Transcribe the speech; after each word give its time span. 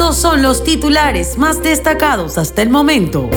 Estos 0.00 0.16
son 0.16 0.40
los 0.40 0.64
titulares 0.64 1.36
más 1.36 1.62
destacados 1.62 2.38
hasta 2.38 2.62
el 2.62 2.70
momento. 2.70 3.28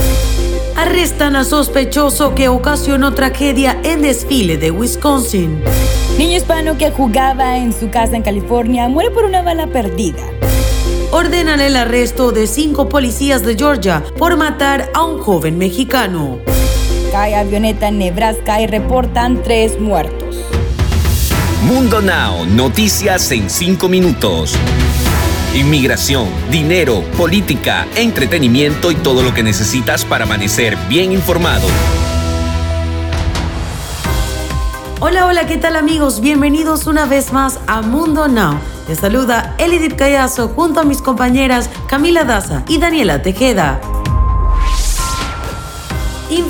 Arrestan 0.78 1.36
a 1.36 1.44
sospechoso 1.44 2.36
que 2.36 2.48
ocasionó 2.48 3.14
tragedia 3.14 3.78
en 3.84 4.02
desfile 4.02 4.58
de 4.58 4.72
Wisconsin. 4.72 5.62
Niño 6.18 6.38
hispano 6.38 6.78
que 6.78 6.90
jugaba 6.90 7.58
en 7.58 7.74
su 7.74 7.90
casa 7.90 8.16
en 8.16 8.24
California 8.24 8.88
muere 8.88 9.12
por 9.12 9.26
una 9.26 9.42
bala 9.42 9.68
perdida. 9.68 10.24
Ordenan 11.12 11.60
el 11.60 11.76
arresto 11.76 12.32
de 12.32 12.48
cinco 12.48 12.88
policías 12.88 13.44
de 13.44 13.58
Georgia 13.58 14.02
por 14.18 14.38
matar 14.38 14.90
a 14.94 15.04
un 15.04 15.20
joven 15.20 15.58
mexicano. 15.58 16.40
Cae 17.12 17.36
avioneta 17.36 17.90
en 17.90 17.98
Nebraska 17.98 18.62
y 18.62 18.68
reportan 18.68 19.44
tres 19.44 19.82
muertos. 19.82 20.38
Mundo 21.64 22.02
Now, 22.02 22.46
noticias 22.46 23.30
en 23.34 23.50
cinco 23.50 23.90
minutos. 23.90 24.56
Inmigración, 25.54 26.30
dinero, 26.50 27.04
política, 27.16 27.86
entretenimiento 27.96 28.90
y 28.90 28.96
todo 28.96 29.22
lo 29.22 29.36
que 29.36 29.44
necesitas 29.44 30.04
para 30.04 30.24
amanecer 30.24 30.76
bien 30.90 31.12
informado. 31.12 31.68
Hola, 35.00 35.28
hola, 35.28 35.46
¿qué 35.46 35.58
tal 35.58 35.76
amigos? 35.76 36.22
Bienvenidos 36.22 36.88
una 36.88 37.06
vez 37.06 37.32
más 37.34 37.60
a 37.68 37.84
Mundo 37.84 38.28
Now. 38.28 38.58
Les 38.88 38.98
saluda 38.98 39.54
Elidip 39.60 39.96
Callazo 39.96 40.48
junto 40.48 40.80
a 40.80 40.86
mis 40.86 41.04
compañeras 41.04 41.70
Camila 41.88 42.24
Daza 42.24 42.64
y 42.68 42.80
Daniela 42.80 43.22
Tejeda. 43.22 43.80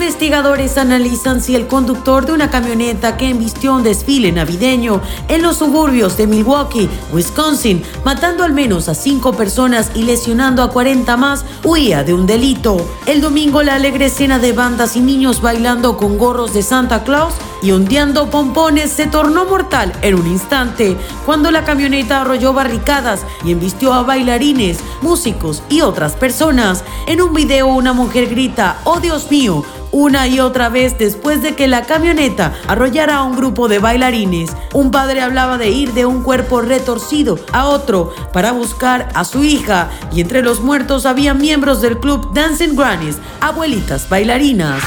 Investigadores 0.03 0.77
analizan 0.77 1.41
si 1.41 1.55
el 1.55 1.65
conductor 1.65 2.25
de 2.25 2.33
una 2.33 2.49
camioneta 2.49 3.15
que 3.15 3.29
embistió 3.29 3.73
un 3.73 3.83
desfile 3.83 4.33
navideño 4.33 5.01
en 5.29 5.41
los 5.41 5.59
suburbios 5.59 6.17
de 6.17 6.27
Milwaukee, 6.27 6.89
Wisconsin, 7.13 7.81
matando 8.03 8.43
al 8.43 8.51
menos 8.51 8.89
a 8.89 8.95
cinco 8.95 9.31
personas 9.31 9.91
y 9.95 10.03
lesionando 10.03 10.61
a 10.61 10.71
40 10.71 11.15
más, 11.15 11.45
huía 11.63 12.03
de 12.03 12.13
un 12.13 12.27
delito. 12.27 12.85
El 13.05 13.21
domingo 13.21 13.63
la 13.63 13.75
alegre 13.75 14.07
escena 14.07 14.39
de 14.39 14.51
bandas 14.51 14.97
y 14.97 14.99
niños 14.99 15.41
bailando 15.41 15.95
con 15.95 16.17
gorros 16.17 16.53
de 16.53 16.63
Santa 16.63 17.05
Claus 17.05 17.35
y 17.63 17.71
ondeando 17.71 18.29
pompones 18.29 18.91
se 18.91 19.07
tornó 19.07 19.45
mortal 19.45 19.91
en 20.01 20.15
un 20.15 20.27
instante 20.27 20.97
cuando 21.25 21.49
la 21.49 21.63
camioneta 21.63 22.21
arrolló 22.21 22.53
barricadas 22.53 23.25
y 23.45 23.53
embistió 23.53 23.93
a 23.93 24.03
bailarines, 24.03 24.79
músicos 25.01 25.63
y 25.69 25.81
otras 25.81 26.13
personas. 26.13 26.83
En 27.07 27.21
un 27.21 27.33
video 27.33 27.67
una 27.67 27.93
mujer 27.93 28.27
grita, 28.27 28.77
oh 28.83 28.99
Dios 28.99 29.31
mío, 29.31 29.63
una 29.93 30.27
y 30.27 30.39
otra 30.39 30.67
vez 30.67 30.97
después 30.97 31.41
de 31.41 31.55
que 31.55 31.67
la 31.67 31.83
camioneta 31.83 32.53
arrollara 32.67 33.17
a 33.17 33.23
un 33.23 33.37
grupo 33.37 33.69
de 33.69 33.79
bailarines. 33.79 34.51
Un 34.73 34.91
padre 34.91 35.21
hablaba 35.21 35.57
de 35.57 35.69
ir 35.69 35.93
de 35.93 36.05
un 36.05 36.21
cuerpo 36.21 36.61
retorcido 36.61 37.39
a 37.53 37.67
otro 37.67 38.13
para 38.33 38.51
buscar 38.51 39.07
a 39.13 39.23
su 39.23 39.43
hija 39.43 39.89
y 40.11 40.19
entre 40.19 40.41
los 40.41 40.59
muertos 40.59 41.05
había 41.05 41.33
miembros 41.33 41.81
del 41.81 41.99
club 41.99 42.33
Dancing 42.33 42.75
Grannies, 42.75 43.19
abuelitas 43.39 44.09
bailarinas. 44.09 44.81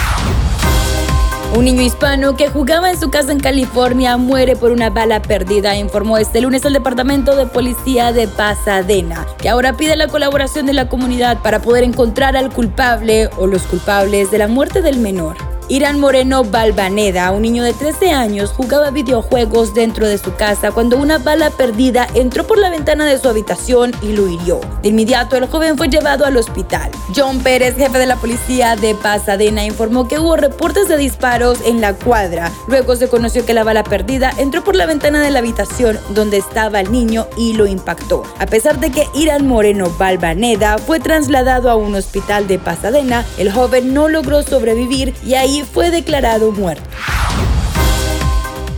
Un 1.57 1.65
niño 1.65 1.81
hispano 1.81 2.37
que 2.37 2.51
jugaba 2.51 2.91
en 2.91 3.01
su 3.01 3.09
casa 3.09 3.33
en 3.33 3.41
California 3.41 4.19
muere 4.19 4.57
por 4.57 4.73
una 4.73 4.91
bala 4.91 5.23
perdida, 5.23 5.75
informó 5.75 6.19
este 6.19 6.43
lunes 6.43 6.67
el 6.67 6.75
Departamento 6.75 7.35
de 7.35 7.47
Policía 7.47 8.13
de 8.13 8.29
Pasadena, 8.29 9.27
que 9.39 9.49
ahora 9.49 9.73
pide 9.73 9.97
la 9.97 10.07
colaboración 10.07 10.67
de 10.67 10.75
la 10.75 10.91
comunidad 10.91 11.41
para 11.41 11.63
poder 11.63 11.83
encontrar 11.85 12.37
al 12.37 12.53
culpable 12.53 13.31
o 13.39 13.47
los 13.47 13.63
culpables 13.63 14.31
de 14.31 14.37
la 14.37 14.49
muerte 14.49 14.83
del 14.83 14.99
menor. 14.99 15.46
Irán 15.69 15.99
Moreno 15.99 16.45
Balvaneda, 16.45 17.33
un 17.33 17.43
niño 17.43 17.65
de 17.65 17.73
13 17.73 18.13
años, 18.13 18.53
jugaba 18.53 18.91
videojuegos 18.91 19.75
dentro 19.75 20.07
de 20.07 20.17
su 20.17 20.33
casa 20.37 20.71
cuando 20.71 20.97
una 20.97 21.19
bala 21.19 21.51
perdida 21.51 22.07
entró 22.15 22.47
por 22.47 22.59
la 22.59 22.71
ventana 22.71 23.05
de 23.05 23.19
su 23.19 23.29
habitación 23.29 23.91
y 24.01 24.13
lo 24.13 24.29
hirió. 24.29 24.61
De 24.83 24.91
inmediato, 24.91 25.37
el 25.37 25.47
joven 25.47 25.77
fue 25.77 25.89
llevado 25.89 26.25
al 26.25 26.37
hospital. 26.37 26.93
John 27.17 27.41
Pérez, 27.41 27.77
jefe 27.77 27.99
de 27.99 28.07
la 28.07 28.15
policía 28.15 28.77
de 28.77 28.95
Pasadena, 28.95 29.65
informó 29.65 30.07
que 30.07 30.21
hubo 30.21 30.37
reportes 30.37 30.87
de 30.87 30.97
disparos 30.97 31.59
en 31.67 31.81
la 31.81 31.95
cuadra. 31.95 32.53
Luego 32.69 32.95
se 32.95 33.09
conoció 33.09 33.45
que 33.45 33.55
la 33.55 33.65
bala 33.65 33.83
perdida 33.83 34.33
entró 34.39 34.63
por 34.63 34.77
la 34.77 34.87
ventana 34.87 35.21
de 35.21 35.33
la 35.33 35.41
habitación 35.41 35.99
donde 36.11 36.37
estaba 36.37 36.79
el 36.79 36.93
niño 36.93 37.27
y 37.37 37.55
lo 37.55 37.67
impactó. 37.67 38.23
A 38.39 38.47
pesar 38.47 38.79
de 38.79 38.91
que 38.91 39.09
Irán 39.15 39.49
Moreno 39.49 39.91
Balvaneda 39.99 40.79
fue 40.79 41.01
trasladado 41.01 41.71
a 41.71 41.75
un 41.75 41.97
hospital 41.97 42.47
de 42.47 42.61
Pasadena, 42.61 43.25
el 43.37 43.51
joven 43.51 43.93
no 43.93 44.09
logró 44.09 44.45
sobrevivir 44.45 45.13
y 45.25 45.35
ahí 45.35 45.56
fue 45.65 45.91
declarado 45.91 46.53
muerto. 46.53 46.89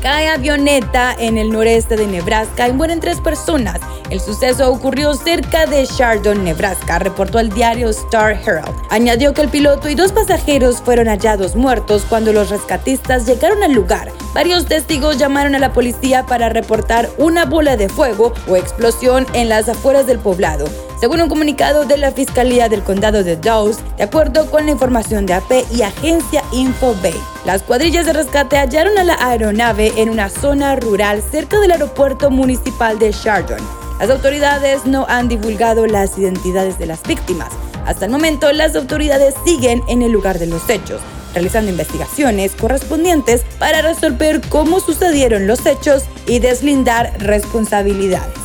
Cae 0.02 0.28
avioneta 0.28 1.12
en 1.18 1.38
el 1.38 1.50
noreste 1.50 1.96
de 1.96 2.06
Nebraska 2.06 2.68
y 2.68 2.72
mueren 2.72 3.00
tres 3.00 3.20
personas. 3.20 3.80
El 4.10 4.20
suceso 4.20 4.70
ocurrió 4.70 5.12
cerca 5.14 5.66
de 5.66 5.86
Chardon, 5.86 6.44
Nebraska, 6.44 7.00
reportó 7.00 7.40
el 7.40 7.50
diario 7.50 7.90
Star 7.90 8.32
Herald. 8.32 8.74
Añadió 8.90 9.34
que 9.34 9.42
el 9.42 9.48
piloto 9.48 9.88
y 9.88 9.96
dos 9.96 10.12
pasajeros 10.12 10.80
fueron 10.80 11.08
hallados 11.08 11.56
muertos 11.56 12.06
cuando 12.08 12.32
los 12.32 12.48
rescatistas 12.48 13.26
llegaron 13.26 13.62
al 13.62 13.72
lugar. 13.72 14.12
Varios 14.32 14.66
testigos 14.66 15.18
llamaron 15.18 15.56
a 15.56 15.58
la 15.58 15.72
policía 15.72 16.24
para 16.26 16.48
reportar 16.48 17.10
una 17.18 17.44
bola 17.44 17.76
de 17.76 17.88
fuego 17.88 18.32
o 18.48 18.56
explosión 18.56 19.26
en 19.34 19.48
las 19.48 19.68
afueras 19.68 20.06
del 20.06 20.20
poblado 20.20 20.66
según 21.00 21.20
un 21.20 21.28
comunicado 21.28 21.84
de 21.84 21.96
la 21.96 22.10
Fiscalía 22.10 22.68
del 22.68 22.82
Condado 22.82 23.22
de 23.22 23.36
Dawes, 23.36 23.78
de 23.96 24.02
acuerdo 24.02 24.50
con 24.50 24.66
la 24.66 24.72
información 24.72 25.26
de 25.26 25.34
AP 25.34 25.64
y 25.72 25.82
agencia 25.82 26.42
InfoBay. 26.52 27.14
Las 27.44 27.62
cuadrillas 27.62 28.06
de 28.06 28.12
rescate 28.12 28.56
hallaron 28.56 28.98
a 28.98 29.04
la 29.04 29.16
aeronave 29.20 29.92
en 29.96 30.10
una 30.10 30.28
zona 30.28 30.74
rural 30.76 31.22
cerca 31.22 31.60
del 31.60 31.72
aeropuerto 31.72 32.30
municipal 32.30 32.98
de 32.98 33.10
Chardon. 33.10 33.60
Las 34.00 34.10
autoridades 34.10 34.86
no 34.86 35.06
han 35.08 35.28
divulgado 35.28 35.86
las 35.86 36.18
identidades 36.18 36.78
de 36.78 36.86
las 36.86 37.02
víctimas. 37.02 37.52
Hasta 37.86 38.04
el 38.04 38.10
momento, 38.10 38.52
las 38.52 38.74
autoridades 38.76 39.34
siguen 39.44 39.82
en 39.88 40.02
el 40.02 40.12
lugar 40.12 40.38
de 40.38 40.46
los 40.46 40.68
hechos, 40.68 41.00
realizando 41.32 41.70
investigaciones 41.70 42.54
correspondientes 42.54 43.42
para 43.58 43.82
resolver 43.82 44.40
cómo 44.48 44.80
sucedieron 44.80 45.46
los 45.46 45.64
hechos 45.64 46.04
y 46.26 46.40
deslindar 46.40 47.12
responsabilidades 47.18 48.37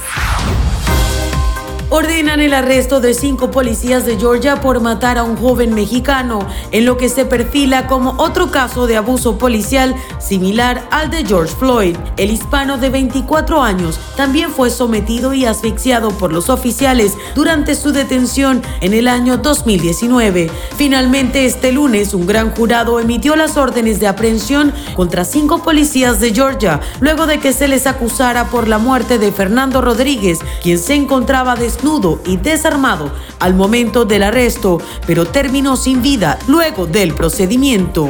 ordenan 1.96 2.40
el 2.40 2.56
arresto 2.56 3.02
de 3.02 3.14
cinco 3.14 3.52
policías 3.52 4.04
de 4.04 4.18
Georgia 4.18 4.62
por 4.62 4.82
matar 4.82 5.20
a 5.20 5.24
un 5.24 5.38
joven 5.38 5.76
mexicano, 5.76 6.40
en 6.72 6.88
lo 6.88 6.98
que 6.98 7.08
se 7.08 7.24
perfila 7.24 7.86
como 7.86 8.16
otro 8.18 8.50
caso 8.50 8.88
de 8.88 8.98
abuso 8.98 9.38
policial 9.38 9.94
similar 10.18 10.88
al 10.90 11.12
de 11.12 11.24
George 11.24 11.54
Floyd. 11.56 11.96
El 12.18 12.32
hispano 12.32 12.80
de 12.80 12.90
24 12.90 13.62
años 13.62 14.00
también 14.18 14.50
fue 14.50 14.72
sometido 14.72 15.36
y 15.36 15.46
asfixiado 15.46 16.10
por 16.10 16.34
los 16.34 16.50
oficiales 16.50 17.14
durante 17.36 17.76
su 17.76 17.92
detención 17.92 18.64
en 18.82 18.96
el 18.96 19.08
año 19.08 19.38
2019. 19.38 20.50
Finalmente, 20.76 21.46
este 21.46 21.72
lunes, 21.72 22.16
un 22.16 22.26
gran 22.26 22.56
jurado 22.56 23.00
emitió 23.00 23.36
las 23.36 23.56
órdenes 23.56 24.00
de 24.00 24.08
aprehensión 24.08 24.74
contra 24.96 25.26
cinco 25.26 25.62
policías 25.62 26.20
de 26.20 26.34
Georgia, 26.34 26.82
luego 27.02 27.28
de 27.28 27.40
que 27.40 27.54
se 27.54 27.68
les 27.68 27.86
acusara 27.86 28.46
por 28.46 28.68
la 28.68 28.80
muerte 28.80 29.20
de 29.20 29.32
Fernando 29.32 29.80
Rodríguez, 29.80 30.40
quien 30.64 30.80
se 30.80 30.96
encontraba 30.96 31.54
desnudo 31.84 32.22
y 32.26 32.38
desarmado 32.38 33.12
al 33.40 33.56
momento 33.56 34.06
del 34.06 34.24
arresto, 34.24 34.82
pero 35.06 35.26
terminó 35.26 35.76
sin 35.76 36.02
vida 36.02 36.40
luego 36.48 36.88
del 36.88 37.14
procedimiento. 37.14 38.08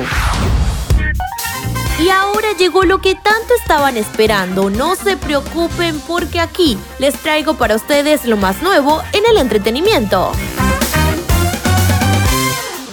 Y 2.00 2.10
ahora 2.10 2.50
llegó 2.58 2.84
lo 2.84 3.00
que 3.00 3.16
tanto 3.16 3.56
estaban 3.60 3.98
esperando. 3.98 4.70
No 4.70 4.96
se 4.96 5.18
preocupen 5.18 6.00
porque 6.02 6.40
aquí 6.40 6.78
les 7.00 7.16
traigo 7.16 7.56
para 7.56 7.76
ustedes 7.76 8.26
lo 8.26 8.38
más 8.38 8.62
nuevo 8.62 9.02
en 9.12 9.24
el 9.26 9.38
entretenimiento. 9.38 10.32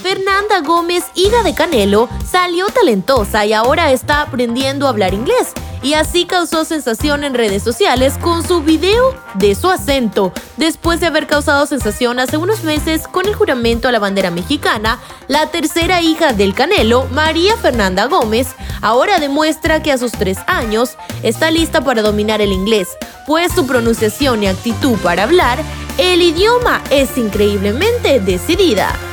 Fernanda 0.03 0.61
Gómez, 0.65 1.05
hija 1.15 1.43
de 1.43 1.55
Canelo, 1.55 2.09
salió 2.27 2.67
talentosa 2.69 3.45
y 3.45 3.53
ahora 3.53 3.93
está 3.93 4.23
aprendiendo 4.23 4.87
a 4.87 4.91
hablar 4.91 5.13
inglés 5.13 5.53
y 5.83 5.95
así 5.95 6.27
causó 6.27 6.65
sensación 6.65 7.25
en 7.25 7.35
redes 7.35 7.63
sociales 7.63 8.15
con 8.21 8.47
su 8.47 8.63
video 8.63 9.15
de 9.35 9.55
su 9.55 9.69
acento. 9.69 10.33
Después 10.57 11.01
de 11.01 11.07
haber 11.07 11.27
causado 11.27 11.67
sensación 11.67 12.19
hace 12.19 12.37
unos 12.37 12.65
meses 12.65 13.09
con 13.09 13.27
el 13.27 13.35
juramento 13.35 13.89
a 13.89 13.93
la 13.93 13.99
bandera 13.99 14.31
mexicana, 14.31 14.99
la 15.29 15.47
tercera 15.47 16.03
hija 16.03 16.33
del 16.33 16.55
Canelo, 16.55 17.07
María 17.11 17.57
Fernanda 17.57 18.07
Gómez, 18.07 18.49
ahora 18.83 19.19
demuestra 19.19 19.83
que 19.83 19.93
a 19.93 19.99
sus 19.99 20.13
tres 20.13 20.39
años 20.47 20.97
está 21.23 21.51
lista 21.51 21.81
para 21.83 22.03
dominar 22.03 22.41
el 22.41 22.53
inglés, 22.53 22.89
pues 23.27 23.53
su 23.53 23.67
pronunciación 23.67 24.43
y 24.43 24.49
actitud 24.49 24.99
para 24.99 25.25
hablar 25.25 25.59
el 25.99 26.23
idioma 26.23 26.81
es 26.91 27.19
increíblemente 27.19 28.21
decidida. 28.21 29.10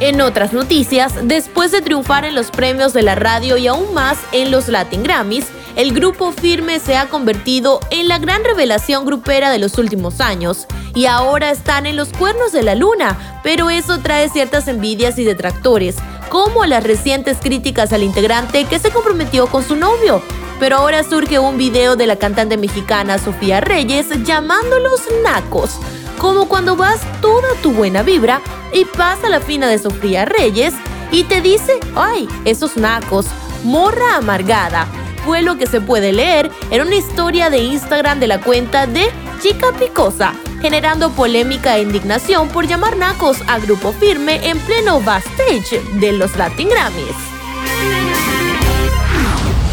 En 0.00 0.22
otras 0.22 0.54
noticias, 0.54 1.12
después 1.24 1.72
de 1.72 1.82
triunfar 1.82 2.24
en 2.24 2.34
los 2.34 2.50
premios 2.50 2.94
de 2.94 3.02
la 3.02 3.16
radio 3.16 3.58
y 3.58 3.66
aún 3.66 3.92
más 3.92 4.16
en 4.32 4.50
los 4.50 4.68
Latin 4.68 5.02
Grammys, 5.02 5.44
el 5.76 5.92
grupo 5.92 6.32
Firme 6.32 6.80
se 6.80 6.96
ha 6.96 7.10
convertido 7.10 7.80
en 7.90 8.08
la 8.08 8.18
gran 8.18 8.42
revelación 8.42 9.04
grupera 9.04 9.50
de 9.50 9.58
los 9.58 9.76
últimos 9.76 10.22
años 10.22 10.66
y 10.94 11.04
ahora 11.04 11.50
están 11.50 11.84
en 11.84 11.96
los 11.96 12.14
cuernos 12.14 12.50
de 12.50 12.62
la 12.62 12.74
luna, 12.74 13.40
pero 13.42 13.68
eso 13.68 13.98
trae 13.98 14.30
ciertas 14.30 14.68
envidias 14.68 15.18
y 15.18 15.24
detractores, 15.24 15.96
como 16.30 16.64
las 16.64 16.82
recientes 16.82 17.36
críticas 17.38 17.92
al 17.92 18.02
integrante 18.02 18.64
que 18.64 18.78
se 18.78 18.90
comprometió 18.90 19.48
con 19.48 19.62
su 19.62 19.76
novio. 19.76 20.22
Pero 20.58 20.78
ahora 20.78 21.04
surge 21.04 21.38
un 21.38 21.58
video 21.58 21.96
de 21.96 22.06
la 22.06 22.16
cantante 22.16 22.56
mexicana 22.56 23.18
Sofía 23.18 23.60
Reyes 23.60 24.06
llamándolos 24.24 25.02
nacos, 25.22 25.72
como 26.16 26.48
cuando 26.48 26.74
vas 26.74 27.00
toda 27.20 27.48
tu 27.62 27.72
buena 27.72 28.02
vibra 28.02 28.40
y 28.72 28.84
pasa 28.84 29.28
la 29.28 29.40
fina 29.40 29.68
de 29.68 29.78
Sofía 29.78 30.24
Reyes 30.24 30.74
y 31.10 31.24
te 31.24 31.40
dice, 31.40 31.80
ay, 31.96 32.28
esos 32.44 32.76
nacos, 32.76 33.26
morra 33.64 34.16
amargada. 34.16 34.86
Fue 35.24 35.42
lo 35.42 35.58
que 35.58 35.66
se 35.66 35.80
puede 35.80 36.12
leer 36.12 36.50
en 36.70 36.82
una 36.82 36.94
historia 36.94 37.50
de 37.50 37.58
Instagram 37.58 38.20
de 38.20 38.26
la 38.26 38.40
cuenta 38.40 38.86
de 38.86 39.10
Chica 39.42 39.72
Picosa, 39.78 40.34
generando 40.60 41.10
polémica 41.10 41.76
e 41.76 41.82
indignación 41.82 42.48
por 42.48 42.66
llamar 42.66 42.96
nacos 42.96 43.38
a 43.46 43.58
Grupo 43.58 43.92
Firme 43.92 44.48
en 44.48 44.58
pleno 44.60 45.00
backstage 45.00 45.82
de 45.94 46.12
los 46.12 46.36
Latin 46.36 46.68
Grammys. 46.68 47.16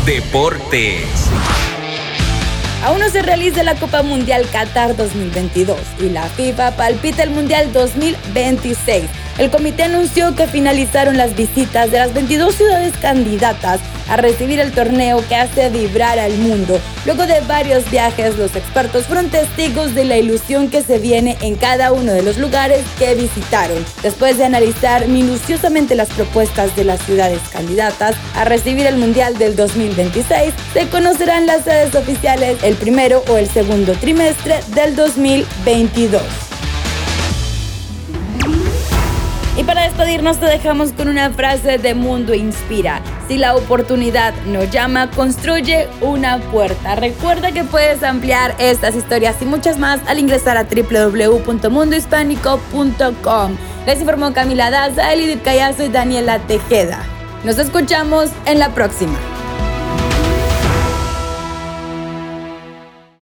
Deportes. 0.05 1.03
Aún 2.83 2.99
no 2.99 3.09
se 3.09 3.21
realiza 3.21 3.63
la 3.63 3.75
Copa 3.75 4.03
Mundial 4.03 4.47
Qatar 4.51 4.95
2022 4.95 5.77
y 5.99 6.09
la 6.09 6.23
FIFA 6.23 6.71
palpita 6.71 7.23
el 7.23 7.31
Mundial 7.31 7.73
2026 7.73 9.05
el 9.39 9.51
comité 9.51 9.83
anunció 9.83 10.35
que 10.35 10.47
finalizaron 10.47 11.17
las 11.17 11.35
visitas 11.35 11.91
de 11.91 11.99
las 11.99 12.13
22 12.13 12.55
ciudades 12.55 12.93
candidatas 12.97 13.79
a 14.09 14.17
recibir 14.17 14.59
el 14.59 14.71
torneo 14.71 15.23
que 15.27 15.35
hace 15.35 15.69
vibrar 15.69 16.19
al 16.19 16.37
mundo. 16.37 16.79
Luego 17.05 17.25
de 17.25 17.39
varios 17.41 17.89
viajes, 17.89 18.37
los 18.37 18.55
expertos 18.55 19.05
fueron 19.05 19.29
testigos 19.29 19.95
de 19.95 20.05
la 20.05 20.17
ilusión 20.17 20.69
que 20.69 20.81
se 20.81 20.99
viene 20.99 21.37
en 21.41 21.55
cada 21.55 21.91
uno 21.91 22.11
de 22.11 22.23
los 22.23 22.37
lugares 22.37 22.83
que 22.97 23.15
visitaron. 23.15 23.83
Después 24.01 24.37
de 24.37 24.45
analizar 24.45 25.07
minuciosamente 25.07 25.95
las 25.95 26.09
propuestas 26.09 26.75
de 26.75 26.83
las 26.83 27.01
ciudades 27.01 27.41
candidatas 27.51 28.15
a 28.35 28.45
recibir 28.45 28.85
el 28.85 28.97
Mundial 28.97 29.37
del 29.37 29.55
2026, 29.55 30.53
se 30.73 30.87
conocerán 30.89 31.45
las 31.45 31.63
sedes 31.63 31.95
oficiales 31.95 32.63
el 32.63 32.75
primero 32.75 33.23
o 33.29 33.37
el 33.37 33.49
segundo 33.49 33.93
trimestre 33.93 34.59
del 34.73 34.95
2022. 34.95 36.21
Y 39.57 39.63
para 39.63 39.83
despedirnos 39.83 40.39
te 40.39 40.45
dejamos 40.45 40.91
con 40.91 41.07
una 41.07 41.31
frase 41.31 41.79
de 41.79 41.95
Mundo 41.95 42.35
Inspira. 42.35 43.01
Si 43.27 43.37
la 43.37 43.55
oportunidad 43.55 44.33
nos 44.45 44.71
llama, 44.71 45.11
construye 45.11 45.87
una 46.01 46.39
puerta. 46.39 46.95
Recuerda 46.95 47.51
que 47.51 47.65
puedes 47.65 48.01
ampliar 48.03 48.55
estas 48.57 48.95
historias 48.95 49.35
y 49.41 49.45
muchas 49.45 49.77
más 49.77 49.99
al 50.07 50.17
ingresar 50.19 50.57
a 50.57 50.63
www.mundohispánico.com. 50.63 53.57
Les 53.85 53.99
informó 53.99 54.33
Camila 54.33 54.71
Daza, 54.71 55.13
Elidit 55.13 55.43
Callazo 55.43 55.83
y 55.83 55.89
Daniela 55.89 56.39
Tejeda. 56.39 57.05
Nos 57.43 57.59
escuchamos 57.59 58.29
en 58.45 58.59
la 58.59 58.69
próxima. 58.69 59.36